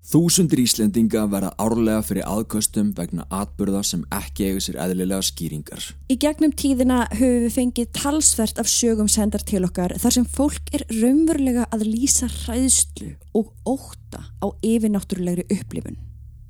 [0.00, 5.84] Þúsundir Íslendinga verða árlega fyrir aðkostum vegna atbyrða sem ekki eiga sér eðlilega skýringar.
[6.08, 10.72] Í gegnum tíðina höfum við fengið talsvert af sögum sendar til okkar þar sem fólk
[10.74, 16.00] er raunverulega að lýsa hræðslu og óta á yfirnáttúrulegri upplifun.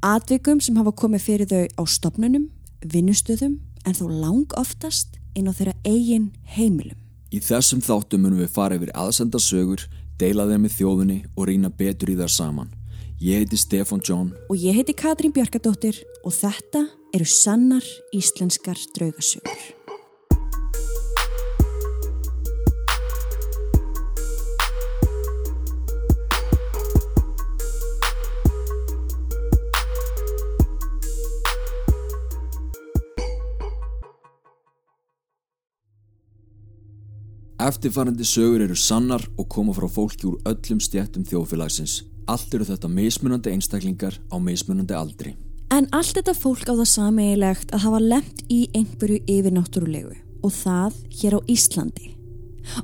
[0.01, 2.49] Atvikum sem hafa komið fyrir þau á stopnunum,
[2.87, 6.97] vinnustöðum en þó lang oftast inn á þeirra eigin heimilum.
[7.35, 9.85] Í þessum þáttum munum við fara yfir aðsenda sögur,
[10.17, 12.77] deila þeim með þjóðunni og rýna betur í þar saman.
[13.21, 17.85] Ég heiti Stefan John Og ég heiti Katrín Bjarkadóttir og þetta eru sannar
[18.17, 19.61] íslenskar draugasögur.
[37.61, 42.01] Eftirfarandi sögur eru sannar og koma frá fólki úr öllum stjættum þjóðfélagsins.
[42.31, 45.35] Allt eru þetta mismunandi einstaklingar á mismunandi aldri.
[45.75, 50.15] En allt þetta fólk á það sameigilegt að hafa lemt í einhverju yfirnáttúrulegu
[50.47, 52.15] og það hér á Íslandi.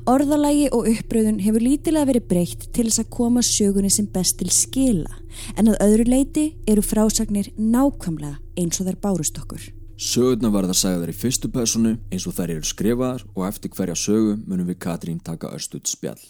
[0.08, 4.50] Orðalagi og uppröðun hefur lítilega verið breytt til þess að koma sögunni sem best til
[4.50, 5.20] skila
[5.54, 9.62] en að öðru leiti eru frásagnir nákvæmlega eins og þær bárust okkur.
[9.96, 14.36] Sögurna verða sagðar í fyrstu personu eins og þær eru skrifaðar og eftir hverja sögu
[14.42, 16.22] munum við Katrín taka östuð spjall.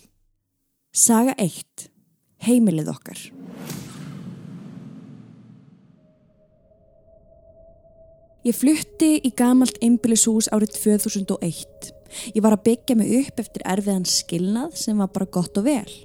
[0.92, 1.88] Saga 1.
[2.44, 3.20] Heimilið okkar.
[8.46, 11.88] Ég flutti í gamalt einbílishús árið 2001.
[12.30, 15.96] Ég var að byggja mig upp eftir erfiðan skilnað sem var bara gott og vel.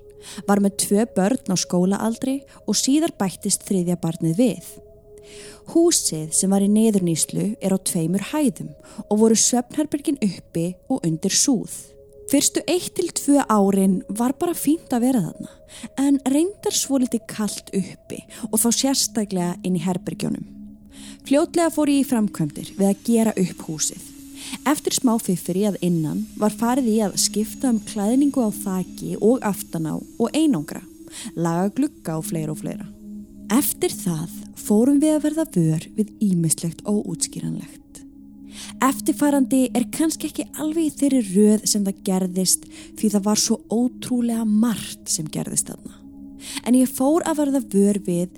[0.47, 4.71] Var með tvö börn á skólaaldri og síðar bættist þriðja barnið við.
[5.71, 8.73] Húsið sem var í neðurnýslu er á tveimur hæðum
[9.07, 11.69] og voru svefnherbergin uppi og undir súð.
[12.31, 15.49] Fyrstu eitt til tvö árin var bara fínt að vera þarna
[15.99, 20.45] en reyndar svo litið kallt uppi og þá sérstaklega inn í herbergjónum.
[21.27, 24.05] Fljótlega fór ég í framkvæmdir við að gera upp húsið.
[24.63, 29.43] Eftir smá fiffiri að innan var farið í að skipta um klæðningu á þaki og
[29.51, 30.85] aftaná og einangra,
[31.35, 32.87] laga glugga og fleira og fleira.
[33.51, 37.80] Eftir það fórum við að verða vör við ímislegt og útskýranlegt.
[38.83, 42.67] Eftirfarandi er kannski ekki alveg í þeirri röð sem það gerðist
[42.99, 45.97] því það var svo ótrúlega margt sem gerðist þarna.
[46.65, 48.29] En ég fór að verða vör við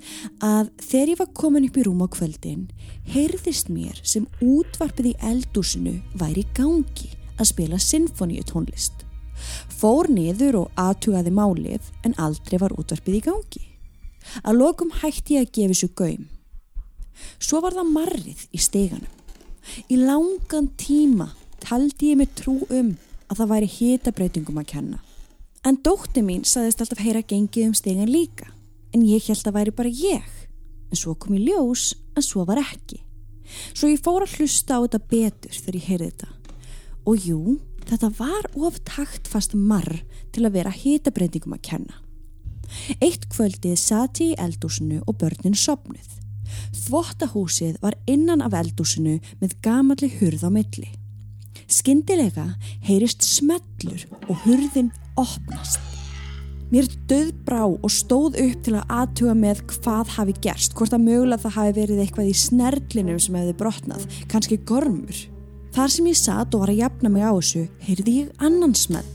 [0.44, 2.66] að þegar ég var komin upp í rúm á kvöldin
[3.14, 9.04] heyrðist mér sem útvarpið í eldúsinu væri gangi að spila sinfoníu tónlist.
[9.80, 13.64] Fór niður og aðtugaði málið en aldrei var útvarpið í gangi.
[14.44, 16.28] Að lokum hætti ég að gefa þessu gaum.
[17.38, 19.13] Svo var það marrið í steganum.
[19.88, 21.30] Í langan tíma
[21.64, 22.94] taldi ég mig trú um
[23.30, 25.00] að það væri hitabreitingum að kenna.
[25.64, 28.50] En dótti mín saðist alltaf heyra gengið um stegan líka.
[28.92, 30.26] En ég held að væri bara ég.
[30.92, 33.00] En svo kom ég ljós en svo var ekki.
[33.72, 36.28] Svo ég fór að hlusta á þetta betur þegar ég heyrði þetta.
[37.04, 37.40] Og jú,
[37.88, 40.02] þetta var of taktfast marr
[40.32, 42.00] til að vera hitabreitingum að kenna.
[43.00, 46.23] Eitt kvöldið sati í eldúsinu og börnin sopnuð.
[46.84, 50.90] Þvottahúsið var innan af eldúsinu með gamalli hurð á milli.
[51.70, 52.50] Skyndilega
[52.84, 55.80] heyrist smellur og hurðin opnast.
[56.72, 61.44] Mér döðbrá og stóð upp til að aðtuga með hvað hafi gerst, hvort að mögulega
[61.44, 65.20] það hafi verið eitthvað í snerlinum sem hefði brotnað, kannski gormur.
[65.74, 69.14] Þar sem ég satt og var að jafna mig á þessu, heyrði ég annan smell.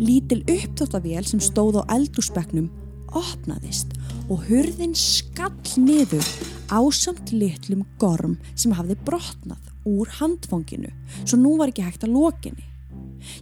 [0.00, 2.70] Lítil upptáttavél sem stóð á eldúsbegnum
[3.12, 3.92] opnaðist
[4.30, 6.24] og hurðin skall niður
[6.72, 10.90] ásamt litlum gorm sem hafði brotnað úr handfanginu
[11.24, 12.66] svo nú var ekki hægt að lokinni.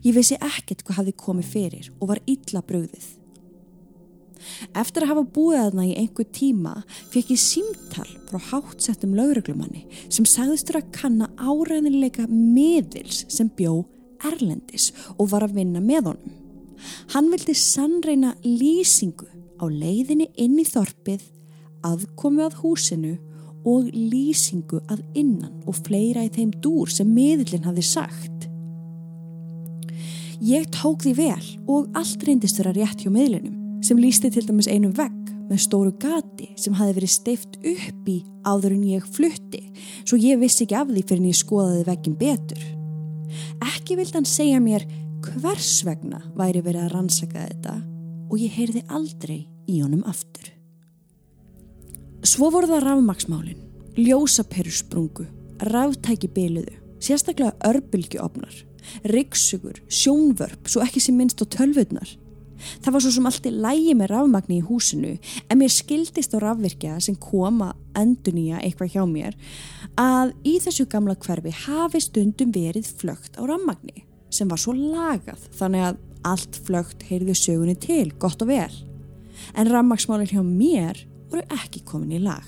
[0.04, 3.08] Ég vissi ekkert hvað hafði komið fyrir og var illa bröðið.
[4.76, 6.74] Eftir að hafa búið aðna í einhver tíma
[7.12, 13.82] fekk ég símtal frá hátsettum lauruglumanni sem sagðistur að kanna áræðinleika miðils sem bjó
[14.26, 16.36] Erlendis og var að vinna með honum.
[17.12, 19.28] Hann vildi sannreina lýsingu
[19.60, 21.22] á leiðinni inn í þorpið,
[21.84, 23.16] aðkomi að húsinu
[23.68, 28.46] og lýsingu að innan og fleira í þeim dúr sem miðlinn hafði sagt.
[30.40, 34.68] Ég tók því vel og allt reyndist vera rétt hjá miðlinum sem lýsti til dæmis
[34.70, 39.60] einu vegg með stóru gati sem hafi verið steift upp í áður en ég flutti
[40.04, 42.62] svo ég vissi ekki af því fyrir en ég skoðaði veggin betur.
[43.66, 44.86] Ekki vild hann segja mér
[45.26, 47.76] hvers vegna væri verið að rannsaka þetta
[48.30, 50.59] og ég heyrði aldrei í honum aftur.
[52.20, 53.60] Svo voru það rafmaksmálin,
[53.96, 55.24] ljósaperusprungu,
[55.64, 58.58] ráftæki byliðu, sérstaklega örbylgjuofnar,
[59.08, 62.12] ryggsugur, sjónvörp, svo ekki sem minnst á tölvurnar.
[62.84, 65.14] Það var svo sem allt í lægi með rafmagni í húsinu
[65.48, 69.38] en mér skildist á rafvirkja sem koma endur nýja eitthvað hjá mér
[69.96, 75.48] að í þessu gamla hverfi hafi stundum verið flögt á rafmagni sem var svo lagað
[75.56, 78.74] þannig að allt flögt heyrði sögunni til, gott og vel.
[79.56, 82.46] En rafmagsmálinn hjá mér voru ekki komin í lag.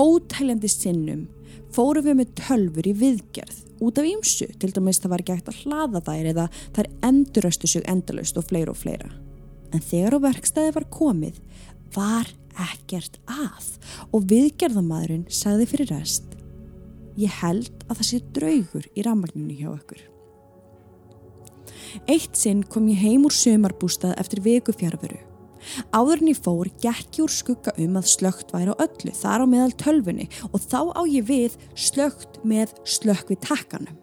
[0.00, 1.26] Ótæljandi sinnum
[1.74, 5.50] fóru við með tölfur í viðgerð út af ímsu, til dæmis það var ekki hægt
[5.52, 6.46] að hlaða þær eða
[6.76, 9.08] þær enduröstu sig endalust og fleira og fleira.
[9.72, 11.40] En þegar á verkstæði var komið
[11.94, 12.28] var
[12.60, 13.70] ekkert að
[14.10, 16.36] og viðgerðamadurinn sagði fyrir rest
[17.20, 20.04] ég held að það sé draugur í rammagninu hjá okkur.
[22.10, 25.18] Eitt sinn kom ég heim úr sömarbústað eftir viku fjárveru.
[25.92, 29.46] Áðurinn ég fór gekk ég úr skugga um að slögt væri á öllu þar á
[29.50, 33.96] meðal tölfunni og þá á ég við slögt með slökk við takkanum.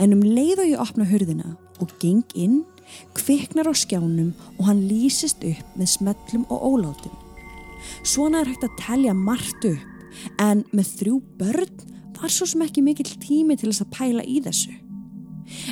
[0.00, 2.62] En um leið og ég opna hörðina og geng inn,
[3.16, 7.12] kviknar á skjánum og hann lýsist upp með smellum og ólátum.
[8.06, 12.84] Svona er hægt að telja margt upp en með þrjú börn var svo sem ekki
[12.84, 14.72] mikill tími til þess að pæla í þessu.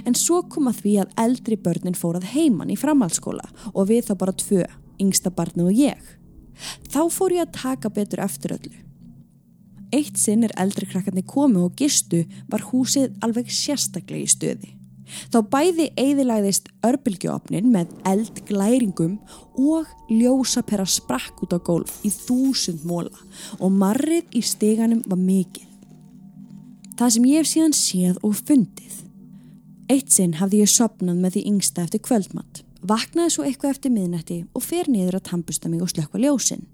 [0.06, 4.14] En svo kom að því að eldri börnin fórað heimann í framhaldsskóla og við þá
[4.20, 4.62] bara tvö
[5.02, 6.00] yngsta barnu og ég.
[6.90, 8.78] Þá fór ég að taka betur eftir öllu.
[9.94, 14.72] Eitt sinn er eldri krakkarnir komu og gistu var húsið alveg sérstaklega í stöði.
[15.30, 19.18] Þá bæði eiðilæðist örbylgjóopnin með eldglæringum
[19.60, 23.12] og ljósapera sprakk út á gólf í þúsund móla
[23.60, 25.68] og marrið í steganum var mikið.
[26.98, 29.00] Það sem ég hef síðan séð og fundið.
[29.92, 34.38] Eitt sinn hafði ég sopnað með því yngsta eftir kvöldmatt vaknaði svo eitthvað eftir miðnætti
[34.54, 36.66] og fer niður að tampusta mig og slökka ljósin.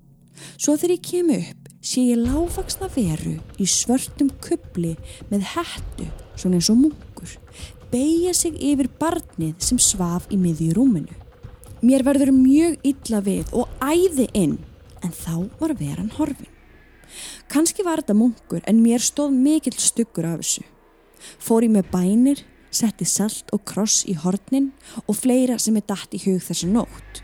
[0.56, 4.94] Svo þegar ég kem upp sé ég láfaksna veru í svörtum kubli
[5.30, 7.34] með hættu, svona eins og munkur,
[7.92, 11.16] beigja sig yfir barnið sem svaf í miðju rúminu.
[11.80, 14.58] Mér verður mjög illa við og æði inn,
[15.00, 16.50] en þá var veran horfin.
[17.50, 20.66] Kanski var þetta munkur en mér stóð mikill stuggur af þessu.
[21.40, 24.70] Fór ég með bænir, setti salt og kross í hornin
[25.06, 27.22] og fleira sem er dætt í hug þessa nótt.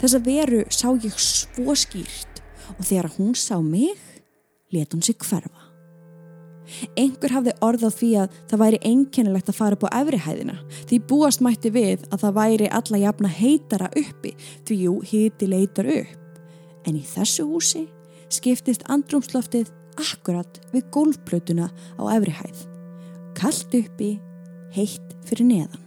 [0.00, 2.42] Þessa veru sá ég svo skýrt
[2.76, 3.98] og þegar hún sá mig,
[4.74, 5.70] let hún sig hverfa.
[6.98, 10.56] Einhver hafði orð á því að það væri einkennilegt að fara upp á efrihæðina
[10.86, 14.34] því búast mætti við að það væri alla jafna heitara uppi
[14.68, 16.40] því jú, hiti leitar upp.
[16.86, 17.88] En í þessu húsi
[18.30, 22.66] skiptist andrumsloftið akkurat við gólfplötuna á efrihæð.
[23.34, 24.12] Kallt uppi
[24.74, 25.86] heitt fyrir neðan.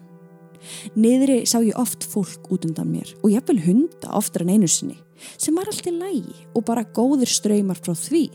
[0.95, 4.69] Niðri sá ég oft fólk út undan mér og ég vil hunda oftar en einu
[4.71, 5.00] sinni
[5.35, 8.30] sem var allt í lægi og bara góðir ströymar frá því.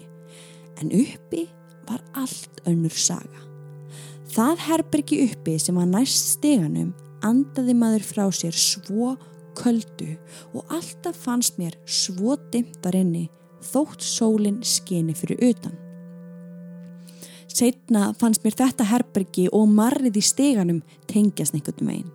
[0.80, 1.46] En uppi
[1.88, 3.44] var allt önnur saga.
[4.28, 6.92] Það herbergi uppi sem var næst steganum
[7.24, 9.16] andaði maður frá sér svo
[9.58, 10.14] köldu
[10.52, 13.26] og alltaf fannst mér svo dimtar inni
[13.64, 15.87] þótt sólinn skeni fyrir utan.
[17.58, 20.78] Setna fannst mér þetta herbergi og marrið í steganum
[21.10, 22.12] tengjast einhvern veginn.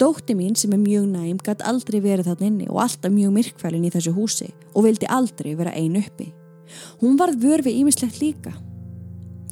[0.00, 3.84] Dótti mín sem er mjög næm gæti aldrei verið þarna inni og alltaf mjög myrkvælin
[3.84, 6.30] í þessu húsi og vildi aldrei vera einu uppi.
[7.02, 8.54] Hún varð vörfi ímislegt líka.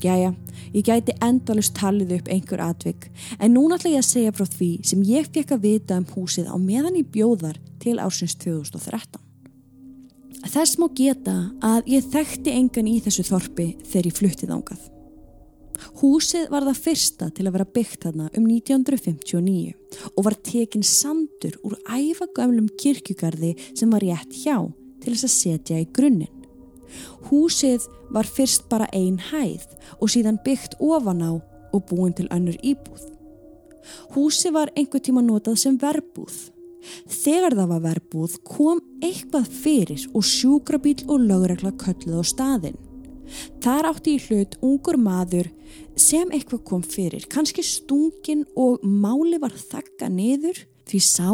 [0.00, 0.32] Jæja,
[0.72, 4.72] ég gæti endalust talið upp einhver atvik en núna ætla ég að segja frá því
[4.88, 9.27] sem ég fekk að vita um húsið á meðan í bjóðar til ásins 2013.
[10.48, 14.86] Þess má geta að ég þekkti engan í þessu þorpi þegar ég fluttið ángað.
[16.00, 21.58] Húsið var það fyrsta til að vera byggt þarna um 1959 og var tekin sandur
[21.66, 24.56] úr æfagöflum kirkjugarði sem var rétt hjá
[25.02, 26.32] til þess að setja í grunninn.
[27.28, 29.68] Húsið var fyrst bara ein hæð
[30.00, 33.04] og síðan byggt ofan á og búin til önnur íbúð.
[34.16, 36.48] Húsið var einhver tíma notað sem verbúð
[37.08, 42.78] Þegar það var verbúð kom eitthvað fyrir og sjúkrabíl og lögregla kölluð á staðin.
[43.62, 45.50] Þar átti í hlut ungur maður
[45.98, 51.28] sem eitthvað kom fyrir, kannski stungin og máli var þakka niður því sá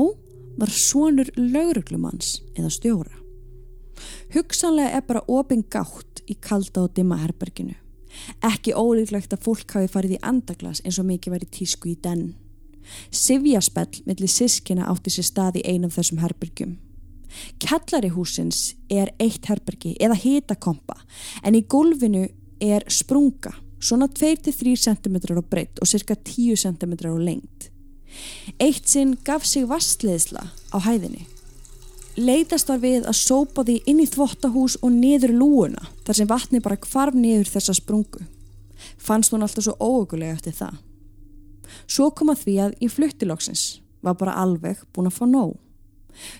[0.58, 3.14] var svonur lögreglumanns eða stjóra.
[4.34, 7.76] Hugsanlega er bara opin gátt í kalda og dimma herberginu.
[8.46, 12.32] Ekki ólíklegt að fólk hafi farið í andaglas eins og mikið væri tísku í den.
[13.10, 16.76] Sivjaspell millir sískina átti sér stað í einum þessum herbyrgjum.
[17.62, 21.00] Kjallari húsins er eitt herbyrgi eða hitakompa
[21.42, 22.28] en í gólfinu
[22.62, 27.70] er sprunga svona 2-3 cm á breytt og cirka 10 cm á lengt.
[28.62, 31.26] Eitt sinn gaf sig vastleðsla á hæðinni.
[32.14, 36.62] Leitast var við að sópa því inn í þvottahús og niður lúuna þar sem vatni
[36.62, 38.22] bara kvarf niður þessa sprungu.
[38.98, 40.78] Fannst hún alltaf svo óökulega eftir það.
[41.86, 43.64] Svo kom að því að í fluttilóksins
[44.04, 45.54] var bara alveg búin að fá nóg.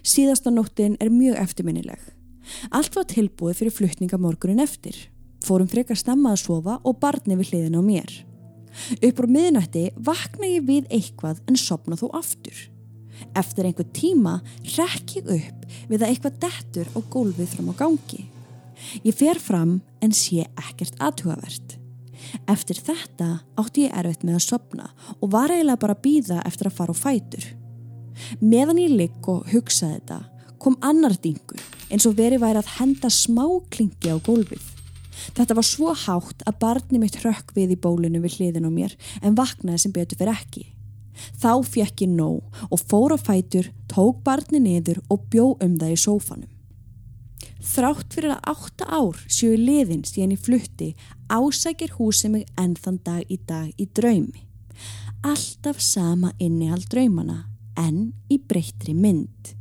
[0.07, 2.01] Síðasta nóttin er mjög eftirminnileg.
[2.71, 4.97] Allt var tilbúið fyrir flutninga morgunin eftir.
[5.45, 8.13] Fórum frekar stemma að sofa og barni við hliðin á mér.
[9.05, 12.57] Uppur miðnætti vakna ég við eitthvað en sopna þó aftur.
[13.39, 14.39] Eftir einhver tíma
[14.75, 18.25] rekk ég upp við að eitthvað dettur og gólfið fram á gangi.
[19.07, 21.79] Ég fer fram en sé ekkert aðhugavert.
[22.51, 23.29] Eftir þetta
[23.61, 24.91] átti ég erfitt með að sopna
[25.21, 27.49] og var eiginlega bara að býða eftir að fara á fætur.
[28.41, 30.21] Meðan ég ligg og hugsaði þetta
[30.63, 31.61] kom annar dingur
[31.93, 34.63] eins og verið væri að henda smá klingi á gólfið.
[35.35, 38.97] Þetta var svo hátt að barni mitt hrökk við í bólinu við hliðin á mér
[39.23, 40.65] en vaknaði sem betur fyrir ekki.
[41.39, 45.95] Þá fekk ég nóg og fór á fætur, tók barni niður og bjó um það
[45.95, 46.51] í sófanum.
[47.65, 50.91] Þrátt fyrir að átta ár séu liðin síðan í flutti
[51.29, 54.45] ásækir húsið mig ennþann dag í dag í draumi.
[55.25, 57.45] Alltaf sama innihald draumana
[57.81, 59.55] en í breyttri mynd.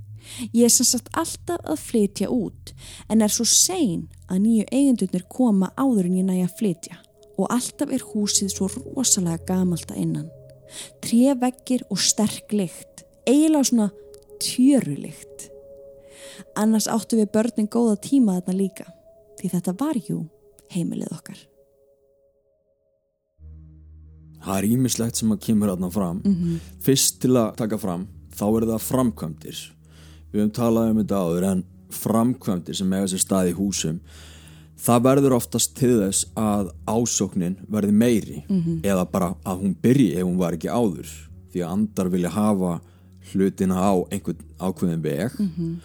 [0.54, 2.74] Ég er sem sagt alltaf að flytja út
[3.12, 7.00] en er svo sein að nýju eigendurnir koma áður en ég næja að flytja
[7.38, 10.30] og alltaf er húsið svo rosalega gamalta innan.
[11.04, 13.90] Tré vekkir og sterk lykt, eiginlega svona
[14.42, 15.50] tjörulykt.
[16.58, 18.88] Annars áttu við börnin góða tíma þarna líka
[19.40, 20.24] því þetta var jú
[20.74, 21.40] heimilið okkar.
[24.44, 26.22] Það er ímislegt sem að kemur aðna fram.
[26.24, 26.60] Mm -hmm.
[26.80, 29.74] Fyrst til að taka fram, þá er það framkvæmdir
[30.34, 34.00] við höfum talað um þetta áður en framkvæmdir sem eiga sér stað í húsum
[34.84, 38.80] það verður oftast til þess að ásóknin verði meiri mm -hmm.
[38.84, 41.10] eða bara að hún byrji ef hún var ekki áður
[41.54, 42.80] því að andar vilja hafa
[43.32, 45.76] hlutina á einhvern ákveðin veg mm -hmm.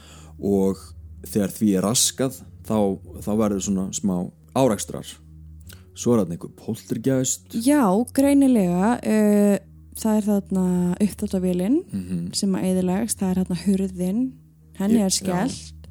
[0.41, 0.77] og
[1.23, 5.07] þegar því er raskað þá, þá verður svona smá árækstrar
[5.99, 7.57] svo er þetta einhver poltergeist.
[7.67, 7.83] Já,
[8.15, 9.57] greinilega uh,
[9.99, 10.67] það er þarna
[11.03, 12.23] uppþáttavélinn mm -hmm.
[12.35, 14.23] sem að eðilegast, það er þarna hurðinn
[14.79, 15.89] henni er skellt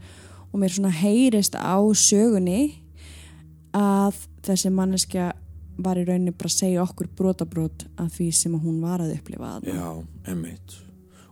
[0.53, 2.79] og mér svona heyrist á sögunni
[3.75, 4.15] að
[4.47, 5.33] þessi manneskja
[5.77, 9.57] var í rauninni bara að segja okkur brotabrót af því sem hún var að upplifa
[9.57, 9.75] þarna.
[9.75, 10.77] Já, einmitt.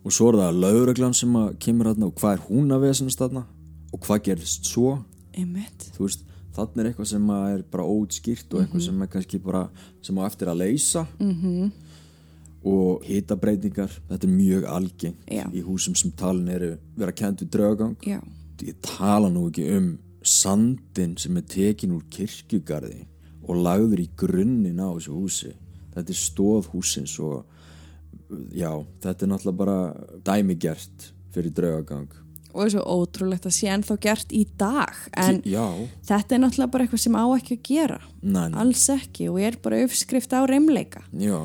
[0.06, 3.24] Og svo er það lauruglan sem að kemur þarna og hvað er hún að vesenast
[3.24, 3.46] þarna?
[3.96, 5.00] Og hvað gerist svo?
[5.34, 5.88] Einmitt.
[5.96, 9.66] Þú veist, þarna er eitthvað sem er bara óutskýrt og eitthvað sem er kannski bara
[10.06, 11.06] sem á eftir að leysa
[12.66, 15.46] og hitabreitingar þetta er mjög algengt Já.
[15.54, 18.22] í húsum sem talin eru vera kent við draugang Já.
[18.62, 19.92] ég tala nú ekki um
[20.26, 23.06] sandin sem er tekin úr kirkjugarði
[23.46, 25.52] og lagður í grunninn á þessu húsi
[25.94, 27.44] þetta er stóð húsins og
[28.56, 28.72] já,
[29.04, 29.78] þetta er náttúrulega bara
[30.26, 32.10] dæmigert fyrir draugagang
[32.56, 34.96] og það er svo ótrúlegt að sé ennþá gert í dag.
[35.20, 35.66] En já.
[36.08, 38.00] þetta er náttúrulega bara eitthvað sem á ekki að gera.
[38.24, 41.38] Næ, alls ekki og ég er bara uppskrift á reymleika já.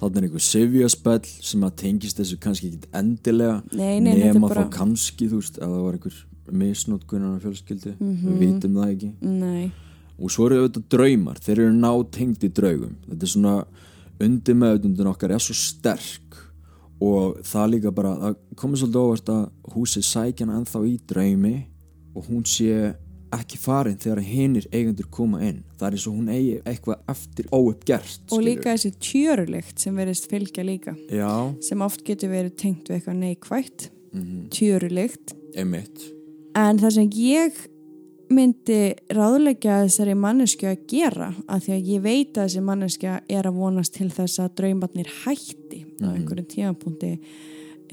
[0.00, 4.66] Þannig er einhver sifjaspell sem að tengist þessu kannski ekki endilega nei, nei, nema bara...
[4.66, 6.20] þá kannski þú veist að það var einhver
[6.60, 8.28] misnótkunar fjölskyldi, mm -hmm.
[8.28, 9.10] við vitum það ekki.
[9.20, 9.72] Nei.
[10.14, 12.96] og svo eru auðvitað draumar þeir eru nátengt í draugum.
[13.08, 13.54] Þetta er svona
[14.22, 16.23] undir meðutundin okkar er svo sterk
[17.04, 21.56] og það líka bara, það komið svolítið óvart að húsið sækjana ennþá í draumi
[22.14, 22.94] og hún sé
[23.34, 27.48] ekki farin þegar hinnir eigendur koma inn það er eins og hún eigi eitthvað eftir
[27.50, 31.30] óuppgert og líka þessi tjörulikt sem verðist fylgja líka Já.
[31.64, 34.48] sem oft getur verið tengt við eitthvað neikvægt mm -hmm.
[34.54, 36.10] tjörulikt Einmitt.
[36.54, 37.64] en það sem ég
[38.32, 38.78] myndi
[39.12, 43.58] ráðleggja þessari mannesku að gera að því að ég veit að þessi manneska er að
[43.58, 46.14] vonast til þess að draumarnir hætti á mhm.
[46.14, 47.12] einhverjum tímapunkti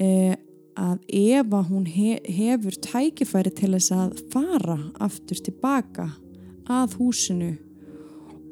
[0.02, 0.40] eða
[0.78, 6.08] að ef að hún he hefur tækifæri til þess að fara aftur tilbaka
[6.70, 7.52] að húsinu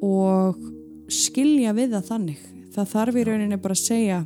[0.05, 0.59] og
[1.11, 2.43] skilja við það þannig
[2.75, 4.19] það þarf í rauninni bara að segja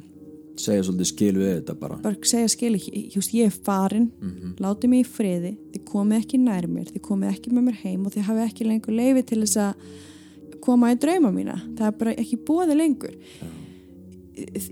[0.62, 1.97] segja svolítið skil við þetta bara.
[2.03, 2.74] Bara segja skil,
[3.13, 4.09] just ég er farin.
[4.21, 4.55] Mm -hmm.
[4.63, 6.88] láti mig í friði, þið komið ekki nær mér.
[6.93, 9.74] Þið komið ekki með mér heim og þið hafi ekki lengur leiði til þess að
[10.62, 13.15] koma í drauma mína, það er bara ekki bóði lengur.
[13.15, 13.47] Já.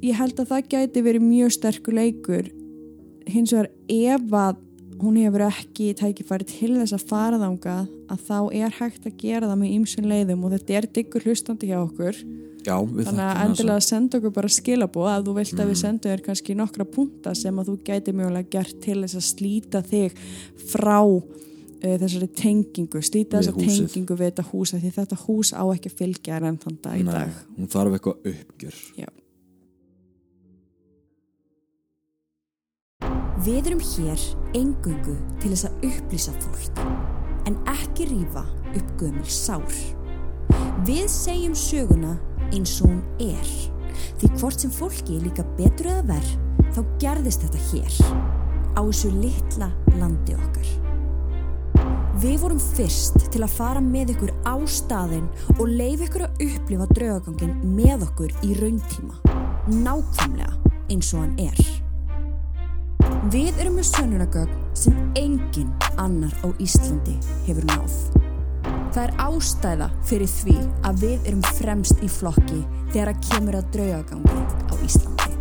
[0.02, 2.52] ég held að það gæti verið mjög sterkur leikur.
[3.28, 4.56] Hins vegar ef að
[5.00, 9.50] hún hefur ekki tækifæri til þess að fara þangað að þá er hægt að gera
[9.50, 12.20] það með ýmsun leiðum og þetta er diggur hlustandi hjá okkur
[12.64, 15.62] Já, þannig að endilega að senda okkur bara skilabóð að þú vilt mm.
[15.62, 15.82] að við mm.
[15.84, 19.82] sendum þér kannski nokkra punta sem að þú gæti mjögulega gert til þess að slíta
[19.90, 20.22] þig
[20.72, 21.26] frá uh,
[21.84, 26.40] þessari tengingu slíta þessa tengingu við þetta hús því þetta hús á ekki að fylgja
[26.40, 29.12] enn þann dag í dag Hún þarf eitthvað uppgjör Já
[33.44, 34.22] Við erum hér
[34.56, 36.78] engungu til þess að upplýsa fólk,
[37.50, 39.74] en ekki rýfa upp gömul sár.
[40.88, 42.14] Við segjum söguna
[42.54, 43.54] eins og hún er,
[44.22, 46.38] því hvort sem fólki líka betur eða verð,
[46.74, 48.32] þá gerðist þetta hér.
[48.74, 49.70] á þessu litla
[50.00, 50.70] landi okkar.
[52.24, 56.88] Við vorum fyrst til að fara með ykkur á staðin og leif ykkur að upplifa
[56.94, 59.18] draugagangin með okkur í rauntíma.
[59.74, 60.54] Nákvæmlega
[60.94, 61.64] eins og hann er.
[63.34, 67.18] Við erum með sönunagögn sem engin annar á Íslandi
[67.48, 68.23] hefur náð.
[68.94, 72.60] Það er ástæða fyrir því að við erum fremst í flokki
[72.92, 75.32] þegar að kemur að draugagangi á Íslandi.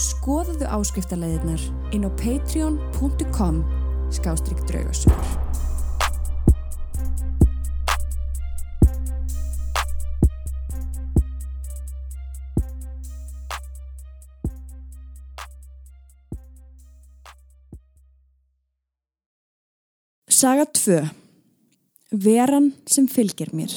[0.00, 3.62] Skoðuðu áskriftarleðirnar inn á patreon.com
[4.18, 5.49] skástrygg draugasögur.
[20.40, 21.00] Saga 2
[22.24, 23.74] Veran sem fylgir mér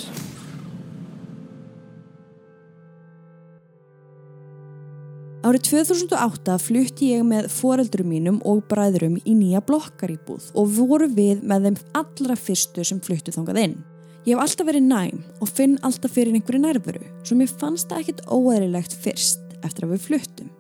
[5.43, 11.43] Árið 2008 flutti ég með foreldrum mínum og bræðurum í nýja blokkaríbúð og voru við
[11.43, 13.77] með þeim allra fyrstu sem fluttu þangað inn.
[14.23, 18.05] Ég hef alltaf verið næm og finn alltaf fyrir einhverju nærveru svo mér fannst það
[18.05, 20.57] ekkit óæðilegt fyrst eftir að við fluttum.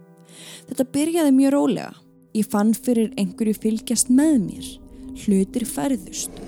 [0.67, 1.91] Þetta byrjaði mjög rólega.
[2.35, 4.73] Ég fann fyrir einhverju fylgjast með mér.
[5.13, 6.41] Hlutir færðust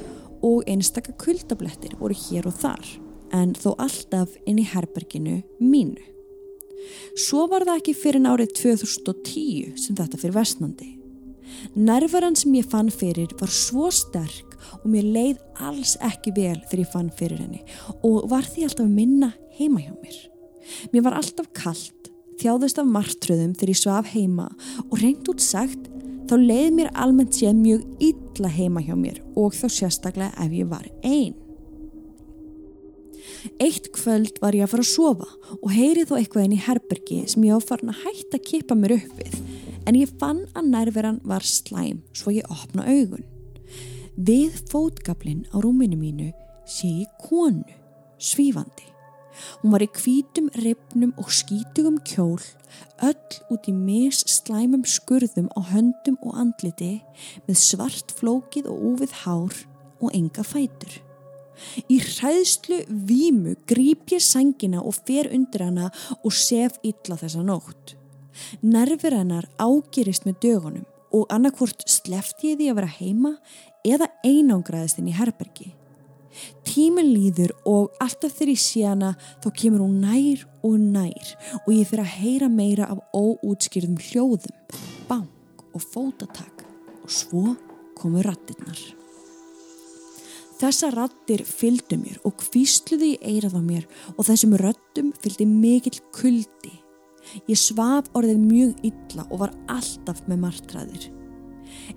[0.45, 2.91] og einstakka kuldablettir voru hér og þar
[3.36, 6.01] en þó alltaf inn í herberginu mínu.
[7.17, 10.91] Svo var það ekki fyrir árið 2010 sem þetta fyrir vestnandi.
[11.75, 16.84] Nærvaran sem ég fann fyrir var svo sterk og mér leið alls ekki vel þegar
[16.84, 17.62] ég fann fyrir henni
[18.05, 20.17] og var því alltaf minna heima hjá mér.
[20.91, 22.10] Mér var alltaf kallt,
[22.41, 24.50] þjáðust af martröðum þegar ég svaf heima
[24.89, 25.89] og reynd út sagt
[26.29, 30.70] þá leið mér almennt séð mjög illa heima hjá mér og þá sérstaklega ef ég
[30.72, 31.36] var einn.
[33.62, 37.20] Eitt kvöld var ég að fara að sofa og heyrið þó eitthvað inn í herbergi
[37.29, 39.38] sem ég áfarn að hætta að kipa mér upp við
[39.86, 43.25] en ég fann að nærveran var slæm svo ég opna augun.
[44.15, 46.31] Við fótgablin á rúminu mínu
[46.66, 47.66] sé ég konu,
[48.18, 48.95] svífandi.
[49.61, 52.41] Hún var í kvítum, repnum og skítugum kjól,
[53.03, 57.00] öll út í mis slæmum skurðum á höndum og andliti
[57.48, 59.59] með svart flókið og úfið hár
[60.01, 61.01] og enga fætur.
[61.87, 67.95] Í hræðslu vímu grýp ég sangina og fer undir hana og sef illa þessa nótt.
[68.61, 73.33] Nervir hennar ágerist með dögunum og annarkvort slefti ég því að vera heima
[73.87, 75.71] eða einangraðist inn í herbergi.
[76.67, 81.31] Tíminn líður og alltaf þegar ég sé hana þá kemur hún nær og nær
[81.63, 84.59] og ég fyrir að heyra meira af óútskýrðum hljóðum,
[85.09, 86.65] bank og fótatak
[87.03, 87.55] og svo
[87.95, 88.79] komu rattirnar.
[90.55, 96.00] Þessa rattir fylgdu mér og kvísluði í eirað á mér og þessum röttum fylgdi mikill
[96.15, 96.71] kuldi.
[97.50, 101.09] Ég svaf orðið mjög illa og var alltaf með martræðir.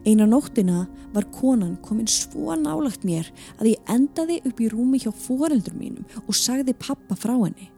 [0.05, 5.11] Einar nóttina var konan komin svo nálagt mér að ég endaði upp í rúmi hjá
[5.15, 7.71] foreldur mínum og sagði pappa frá henni.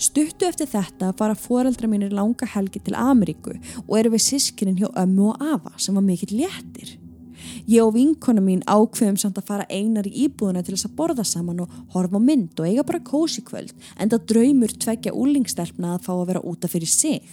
[0.00, 4.88] Stuttu eftir þetta fara foreldra mínir langa helgi til Ameríku og eru við sískinin hjá
[5.02, 6.96] ömmu og afa sem var mikill léttir.
[7.68, 11.26] Ég og vinkona mín ákveðum samt að fara einar í íbúðuna til þess að borða
[11.26, 16.06] saman og horfa mynd og eiga bara kósi kvöld en það draumur tveggja úlingstelpna að
[16.06, 17.26] fá að vera útaf fyrir sig.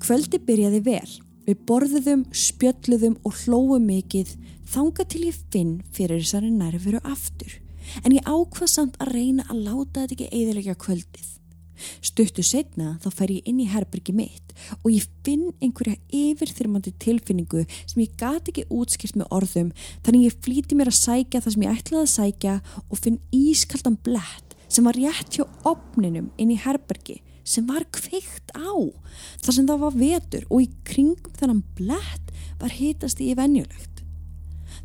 [0.00, 1.25] Kvöldi byrjaði vel.
[1.46, 4.32] Við borðuðum, spjöldluðum og hlóum mikið
[4.66, 7.52] þanga til ég finn fyrir þessari nærveru aftur.
[8.02, 11.28] En ég ákvað samt að reyna að láta þetta ekki eðilegja kvöldið.
[12.02, 17.62] Stuttu setna þá fær ég inn í herbergi mitt og ég finn einhverja yfirþyrmandi tilfinningu
[17.84, 19.70] sem ég gati ekki útskilt með orðum
[20.06, 22.54] þannig ég flíti mér að sækja það sem ég ætlaði að sækja
[22.88, 28.52] og finn ískaldan blett sem var rétt hjá opninum inn í herbergi sem var kveikt
[28.58, 28.74] á
[29.42, 34.02] þar sem það var vetur og í kringum þennan blett var hitast í venjulegt.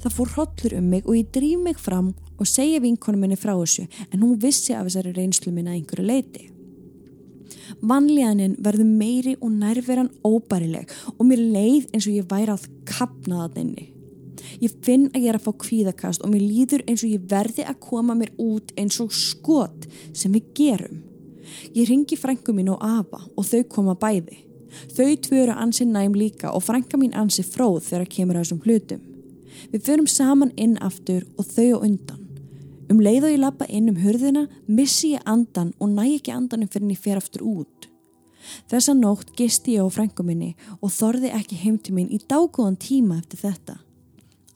[0.01, 3.53] Það fór hróllur um mig og ég drýf mig fram og segja vinkonum minni frá
[3.53, 6.47] þessu en hún vissi af þessari reynslu minna einhverju leiti.
[7.81, 13.45] Vanlíðaninn verður meiri og nærveran óbærileg og mér leið eins og ég væri að kapna
[13.45, 13.87] það inni.
[14.61, 17.65] Ég finn að ég er að fá kvíðakast og mér líður eins og ég verði
[17.65, 21.01] að koma mér út eins og skot sem við gerum.
[21.75, 24.41] Ég ringi frængu mín og afa og þau koma bæði.
[24.95, 29.01] Þau tvöru ansi næm líka og frænga mín ansi fróð þegar kemur að þessum hlutum.
[29.71, 32.27] Við förum saman inn aftur og þau á undan.
[32.91, 36.71] Um leið og ég lappa inn um hörðina missi ég andan og næ ekki andanum
[36.71, 37.87] fyrir en ég fer aftur út.
[38.71, 42.79] Þessa nótt gisti ég á frængu minni og þorði ekki heim til mín í dágóðan
[42.81, 43.77] tíma eftir þetta.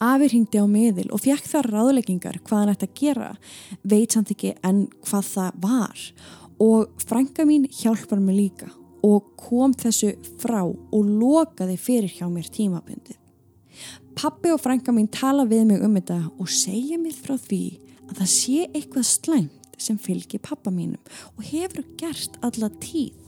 [0.04, 3.30] Afir hingdi á miðil og fjekk þar ráðleggingar hvað hann ætti að gera,
[3.88, 6.02] veit samt ekki en hvað það var
[6.62, 8.70] og frænka mín hjálpar mér líka
[9.06, 13.18] og kom þessu frá og lokaði fyrir hjá mér tímabundið.
[14.16, 17.64] Pappi og frænka mín tala við mig um þetta og segja mér frá því
[18.08, 21.02] að það sé eitthvað slæmt sem fylgir pappa mínum
[21.36, 23.20] og hefur gert alla tíð.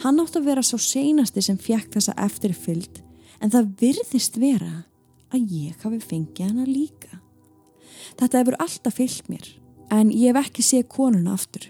[0.00, 3.02] Hann átt að vera svo seinasti sem fjekk þessa eftirfylld
[3.44, 4.86] en það virðist vera
[5.34, 7.20] að ég hafi fengið hana líka.
[8.16, 9.48] Þetta hefur alltaf fyllt mér
[9.92, 11.68] en ég hef ekki séð konuna aftur.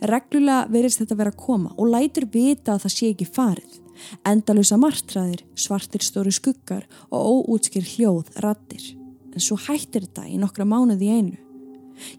[0.00, 3.78] Reglulega verðist þetta vera að koma og lætur vita að það sé ekki farið.
[4.26, 8.82] Endalusa martraðir, svartir stóri skuggar og óútskir hljóð rattir.
[9.32, 11.38] En svo hættir þetta í nokkra mánuði einu.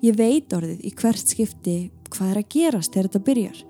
[0.06, 1.78] Ég veit orðið í hvert skipti
[2.14, 3.64] hvað er að gerast þegar þetta byrjar.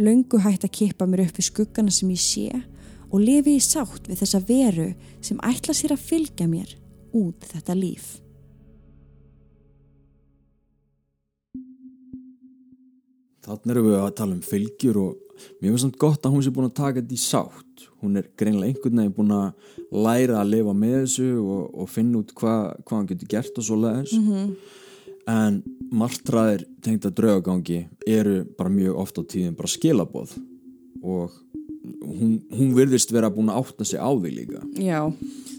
[0.00, 2.62] Laungu hætt að kippa mér upp í skuggana sem ég sé
[3.10, 4.90] og lifi í sátt við þessa veru
[5.24, 6.76] sem ætla sér að fylgja mér
[7.16, 8.18] út þetta líf.
[13.50, 16.52] Þannig erum við að tala um fylgjur og mér finnst þetta gott að hún sé
[16.54, 17.86] búin að taka þetta í sátt.
[18.00, 19.48] Hún er greinlega einhvern veginn búin að
[19.90, 23.66] læra að lifa með þessu og, og finna út hva, hvað hann getur gert og
[23.66, 24.14] svo leiðis.
[24.16, 24.54] Mm -hmm.
[25.30, 25.60] En
[25.90, 30.32] margtræðir tengda draugagangi eru bara mjög ofta á tíðin bara skilaboð
[31.02, 31.30] og
[32.00, 34.60] hún, hún virðist vera búin að átta sig á því líka.
[34.74, 35.12] Já.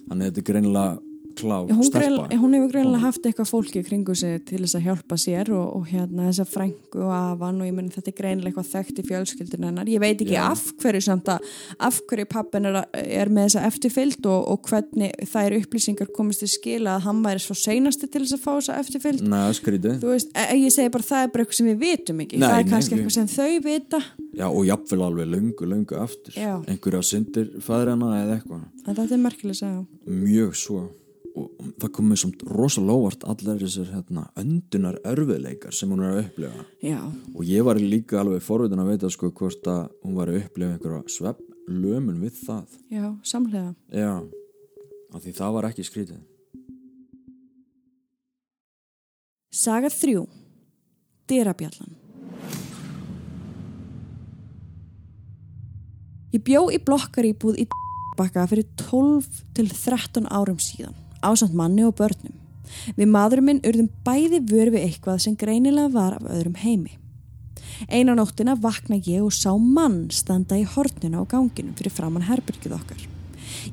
[0.08, 1.00] Þannig að þetta er greinlega
[1.38, 2.28] klá hún, stelpa.
[2.28, 5.68] grein, hún hefur greinlega haft eitthvað fólki kringu sig til þess að hjálpa sér og,
[5.80, 9.08] og hérna þessa frængu og afan og ég menn þetta er greinlega eitthvað þekkt í
[9.10, 10.46] fjölskyldun hennar ég veit ekki Já.
[10.52, 11.52] af hverju samt að
[11.90, 16.52] af hverju pappin er, er með þessa eftirfyllt og, og hvernig þær upplýsingar komist til
[16.52, 19.26] skila að hann væri svo seinasti til þess að fá þessa eftirfyllt
[19.58, 20.02] skrítið.
[20.02, 22.48] þú veist, e ég segi bara það er bara eitthvað sem við vitum ekki Nei,
[22.48, 26.36] það er nei, kannski eitthvað sem þau vita Já, og jafnvel alveg löngu, löngu aftur.
[26.40, 26.54] Já.
[26.64, 28.64] Einhverja syndir fæðrana eða eitthvað.
[28.86, 30.84] þetta er merkilega að segja Mjög svo.
[31.36, 31.48] Og
[31.80, 36.66] það komið samt rosalega óvart allar þessar hérna, öndunar örfiðleikar sem hún er að upplifa.
[36.84, 37.00] já,
[37.36, 40.74] Og ég var líka alveg forvitin að veita sko hvort að hún var að upplifa
[40.76, 41.40] einhverja svepp
[41.72, 42.66] lömun við það.
[42.92, 44.24] já, samlega Já,
[45.14, 46.20] af því það var ekki skrítið.
[49.52, 50.28] Saga 3
[51.28, 51.96] Dyrabjallan
[56.32, 57.66] Ég bjó í blokkaríbúð í
[58.20, 62.38] bakka fyrir 12 til 13 árum síðan ásamt manni og börnum.
[62.98, 66.98] Við maðurum minn urðum bæði vör við eitthvað sem greinilega var af öðrum heimi.
[67.90, 72.76] Einan nóttina vakna ég og sá mann standa í hornina á ganginum fyrir framann herbyrgið
[72.78, 73.08] okkar.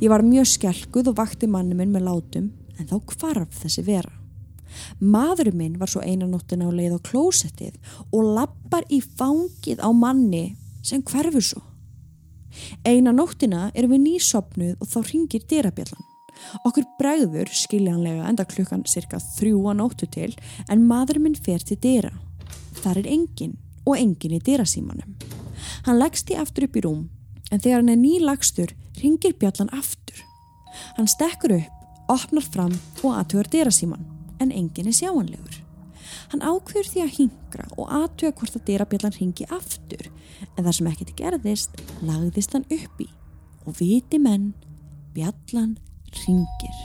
[0.01, 4.13] Ég var mjög skelkuð og vakti manni minn með látum en þá hvarf þessi vera.
[5.01, 7.79] Maðurinn minn var svo einanóttina á leið á klósettið
[8.13, 11.63] og lappar í fangið á manni sem hverfur svo.
[12.85, 16.07] Eina nóttina erum við nýsopnuð og þá ringir dyrabjallan.
[16.67, 20.31] Okkur bregður skiljanlega enda klukkan cirka þrjú að nóttu til
[20.69, 22.13] en maðurinn minn fer til dyra.
[22.83, 25.17] Þar er enginn og enginn í dyrasímanum.
[25.87, 27.07] Hann leggst í aftur upp í rúm
[27.51, 30.21] en þegar hann er nýlagstur ringir bjallan aftur.
[30.99, 31.75] Hann stekkur upp,
[32.13, 34.05] opnar fram og aðtugar dyrasíman
[34.43, 35.63] en enginn er sjáanlegur.
[36.33, 40.09] Hann ákveður því að hingra og aðtuga hvort að dyrabjallan ringi aftur
[40.55, 43.09] en þar sem ekkert gerðist lagðist hann upp í
[43.69, 44.53] og viti menn,
[45.17, 45.77] bjallan
[46.25, 46.79] ringir.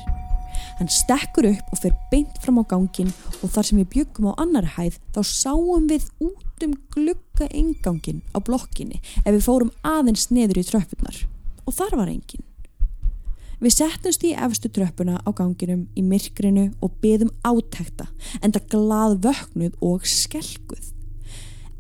[0.80, 4.40] Hann stekkur upp og fer beint fram á gangin og þar sem við byggum á
[4.42, 10.30] annar hæð þá sáum við út um glugga ingangin á blokkinni ef við fórum aðeins
[10.34, 11.22] neður í tröppunar
[11.68, 12.46] og þar var engin.
[13.64, 18.10] Við settumst í efstu tröppuna á ganginum í myrkrinu og byðum átekta
[18.44, 20.90] enda glað vöknuð og skelkuð.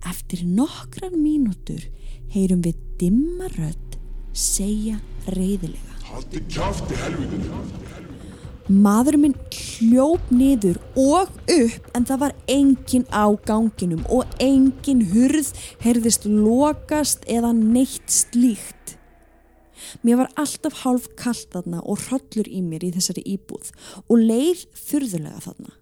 [0.07, 1.83] Eftir nokkrar mínútur
[2.31, 3.99] heyrum við dimma rödd
[4.31, 5.92] segja reyðilega.
[6.13, 7.59] Haldi kjáfti helvitinu.
[8.69, 15.49] Maður minn hljóp niður og upp en það var engin á ganginum og engin hurð
[15.83, 18.95] heyrðist lokast eða neitt slíkt.
[20.05, 23.73] Mér var alltaf hálf kallt þarna og hrollur í mér í þessari íbúð
[24.05, 25.73] og leið furðulega þarna.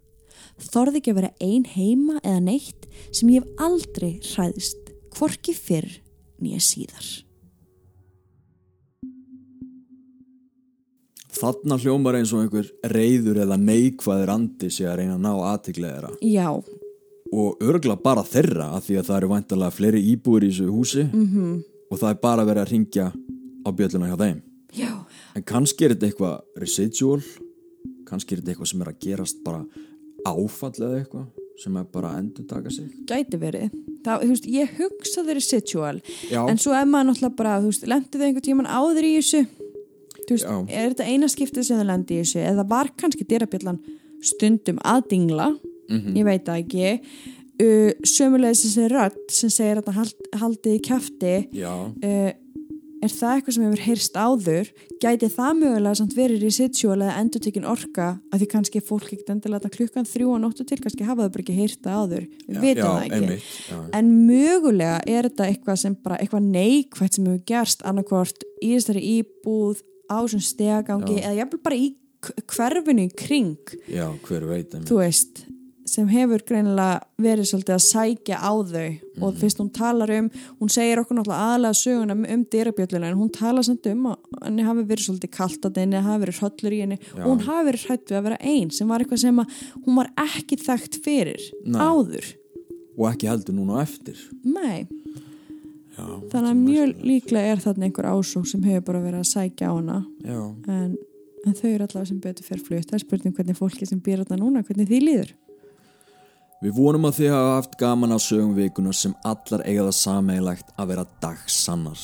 [0.71, 5.99] Þorði ekki að vera ein heima eða neitt sem ég hef aldrei hræðist, hvorki fyrr
[6.41, 7.11] nýja síðar.
[11.31, 15.97] Þarna hljómar eins og einhver reyður eða neikvæður andi sé að reyna að ná aðtiklega
[15.97, 16.13] þeirra.
[16.21, 16.49] Já,
[17.31, 21.03] Og örgla bara þeirra af því að það eru væntalega fleiri íbúir í þessu húsi
[21.07, 21.53] -hmm.
[21.91, 23.05] og það er bara verið að ringja
[23.63, 24.41] á bjölluna hjá þeim.
[24.75, 24.91] já,
[25.35, 27.21] En kannski er þetta eitthvað residual,
[28.05, 29.65] kannski er þetta eitthvað sem er að gerast bara
[30.25, 31.25] áfall eða eitthvað
[31.63, 32.85] sem er bara að endur taka sig.
[33.07, 33.69] gæti verið.
[34.03, 36.49] Það, þú veist, ég hugsa þeirri residual Já.
[36.49, 39.45] en svo er maður náttúrulega bara, þú veist, lendið þau einhvern tíman áður í þessu
[40.35, 42.41] veist, er þetta eina skiptið sem þau lendi í þessu?
[42.51, 43.81] Eða var kannski dyrabjallan
[44.21, 45.51] stundum að dingla?
[45.91, 46.15] Mhm.
[46.15, 46.91] ég veit það ekki.
[47.61, 52.31] Uh, sömulegis þessi rödd sem segir að hald, haldið í kæfti uh,
[53.01, 54.71] er það eitthvað sem hefur heyrst áður?
[55.01, 58.07] Gæti það mögulega samt verið residual eða endurtekin orka?
[58.31, 61.45] Að því kannski fólk ekkert þetta klukkan þrjú og nóttu til kannski hafa það bara
[61.45, 62.25] ekki heyrt það áður.
[62.47, 63.19] Við já, það ekki.
[63.19, 68.73] einmitt, en mögulega er þetta eitthvað sem bara eitthvað neikvægt sem hefur gerst annarkvort í
[68.75, 71.89] þessari íbúð á svona stegagangi eða jafnvel bara í
[72.51, 75.45] hverfinu í kring já, hver veit veist
[75.91, 78.89] sem hefur greinilega verið svolítið að sækja á þau.
[78.91, 79.23] Mhm.
[79.23, 80.29] og fyrst hún talar um
[80.61, 84.17] hún segir okkur náttúrulega aðlega söguna um, um dyrabjölluna en hún talar samt um að
[84.45, 86.99] henni hafi verið svolítið kalt að henni hafi verið hrollur í henni.
[87.01, 87.23] Já.
[87.23, 89.43] og hún hafi verið hrætt við að vera einn sem var eitthvað sem
[89.85, 91.81] hún var ekki þekkt fyrir Nei.
[91.81, 92.25] áður.
[92.97, 94.17] Og ekki heldur núna eftir.
[94.43, 94.87] Nei,
[96.31, 99.73] þannig að mjög líklega er þarna einhver ásók sem hefur bara verið að sækja á
[99.73, 100.97] hana en,
[101.45, 104.23] en þau eru allavega sem betur fyrir flutt það er spurning hvernig fólki sem býr
[104.23, 105.33] þarna núna hvernig því líður
[106.61, 110.67] Við vonum að þið hafa haft gaman á sögum vikunar sem allar eiga það sameigilegt
[110.77, 112.03] að vera dagsannar.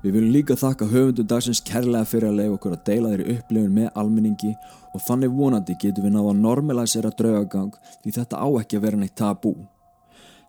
[0.00, 3.74] Við viljum líka þakka höfundu dagsins kærlega fyrir að leiða okkur að deila þeirri upplifun
[3.76, 4.54] með almenningi
[4.96, 9.02] og þannig vonandi getum við náða að normalisera draugagang því þetta á ekki að vera
[9.02, 9.52] neitt tabú.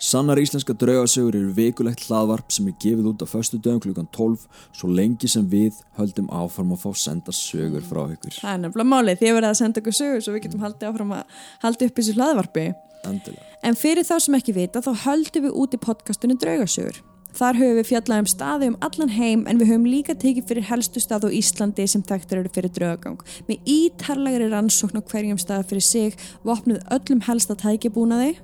[0.04, 4.42] Sannar íslenska draugasögur eru vikulegt hlaðvarp sem er gefið út á föstu dögum klukkan 12
[4.76, 8.36] svo lengi sem við höldum áfram að fá senda sögur frá ykkur.
[8.36, 11.16] Það er nefnilega málið, þið verið að senda okkur sögur svo við getum haldið áfram
[11.16, 12.68] að halda upp þessu hlaðvarpi.
[13.08, 13.48] Endilega.
[13.64, 17.00] En fyrir þá sem ekki vita þá höldum við út í podcastunni Draugasögur.
[17.34, 20.68] Þar höfum við fjallað um staði um allan heim en við höfum líka tekið fyrir
[20.68, 23.24] helstu stað á Íslandi sem þekktir eru fyrir draugagang.
[23.48, 28.36] Með ítarlegri rannsókn á hverjum stað fyrir sig, vopnuð öllum helsta tækjabúnaði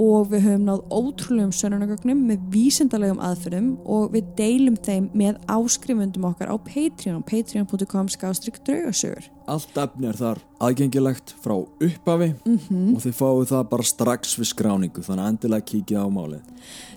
[0.00, 6.24] og við höfum náð ótrúlegum sönunagögnum með vísindalegum aðferðum og við deilum þeim með áskrifundum
[6.30, 9.28] okkar á Patreon, patreon.com skástrygg draugasögur.
[9.50, 12.94] Allt efni er þar aðgengilegt frá upphafi Mhm.
[12.94, 16.42] og þið fáið það bara strax við skráningu þannig að endilega kíkja á málið.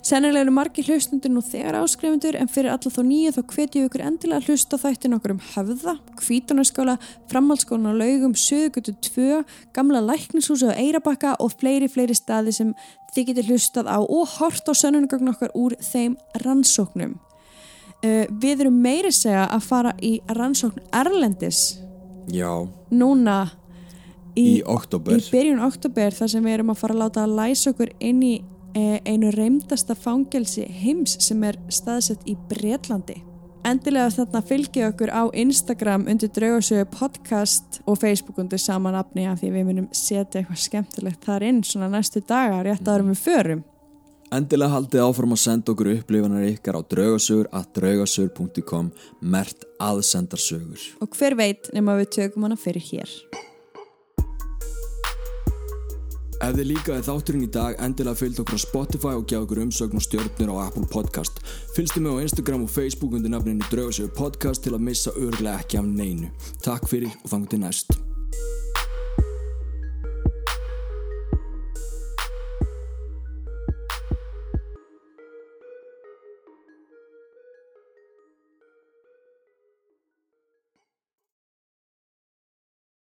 [0.04, 4.06] Sennilega eru margir hlustundur nú þegar áskrifundur en fyrir alla þá nýju þá hvetjum ykkur
[4.06, 6.98] endilega að hlusta þættin okkur um höfða, kvítunarskóla,
[7.32, 12.76] framhaldsskólan á laugum, söðugutu 2, gamla læknishúsi á Eirabakka og fleiri, fleiri staði sem
[13.16, 17.18] þið getur hlustað á og hort á sönnunagögn okkar úr þeim rannsóknum.
[18.04, 21.80] Uh, við erum meiri segja að fara í rannsókn Erlendis
[22.32, 22.52] Já,
[22.94, 23.38] núna
[24.36, 27.74] í, í, í byrjun oktober þar sem við erum að fara að láta að læsa
[27.74, 28.34] okkur inn í
[28.78, 33.20] eh, einu reymdasta fangelsi heims sem er staðsett í Bretlandi.
[33.64, 39.40] Endilega þarna fylgja okkur á Instagram undir draugasögu podcast og Facebook undir sama nafni af
[39.40, 43.64] því við munum setja eitthvað skemmtilegt þar inn svona næstu dagar rétt árum við förum.
[44.34, 48.88] Endilega haldið áfram að senda okkur upplifanir ykkar á draugasögur at draugasögur.com
[49.22, 50.82] mert aðsendarsögur.
[51.06, 53.12] Og hver veit nema við tökum hana fyrir hér.
[56.44, 60.02] Ef þið líkaði þátturinn í dag, endilega fylgd okkur á Spotify og gjá okkur umsögn
[60.02, 61.38] og stjórnir á Apple Podcast.
[61.78, 65.80] Fylgstu mig á Instagram og Facebook undir nafninu Draugasögur Podcast til að missa örglega ekki
[65.80, 66.34] af neinu.
[66.66, 67.96] Takk fyrir og þangur til næst.